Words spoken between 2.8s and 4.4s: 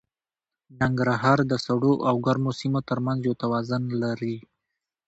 تر منځ یو توازن لري.